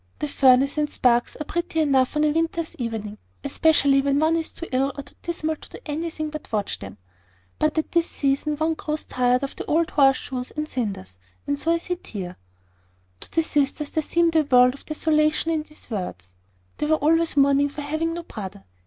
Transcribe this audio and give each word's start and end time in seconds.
The 0.17 0.27
furnace 0.27 0.79
and 0.79 0.89
sparks 0.89 1.35
are 1.35 1.43
pretty 1.45 1.79
enough 1.79 2.15
on 2.17 2.23
a 2.23 2.31
winter's 2.31 2.75
evening, 2.79 3.19
especially 3.43 4.01
when 4.01 4.17
one 4.17 4.35
is 4.35 4.51
too 4.51 4.65
ill 4.71 4.91
or 4.97 5.03
too 5.03 5.13
dismal 5.21 5.57
to 5.57 5.69
do 5.69 5.77
anything 5.85 6.31
but 6.31 6.51
watch 6.51 6.79
them; 6.79 6.97
but 7.59 7.77
at 7.77 7.91
this 7.91 8.09
season 8.09 8.57
one 8.57 8.73
grows 8.73 9.05
tired 9.05 9.43
of 9.43 9.53
old 9.67 9.91
horse 9.91 10.17
shoes 10.17 10.49
and 10.57 10.67
cinders; 10.67 11.19
and 11.45 11.59
so 11.59 11.71
I 11.71 11.77
sit 11.77 12.07
here." 12.07 12.37
To 13.19 13.31
the 13.31 13.43
sisters 13.43 13.91
there 13.91 14.01
seemed 14.01 14.35
a 14.35 14.41
world 14.41 14.73
of 14.73 14.87
desolation 14.87 15.51
in 15.51 15.61
these 15.61 15.91
words. 15.91 16.33
They 16.79 16.87
were 16.87 16.95
always 16.95 17.37
mourning 17.37 17.69
for 17.69 17.81
having 17.81 18.15
no 18.15 18.23
brother. 18.23 18.63